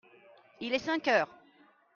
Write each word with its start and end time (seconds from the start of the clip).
il 0.61 0.73
est 0.73 0.79
cinq 0.79 1.07
heures. 1.09 1.29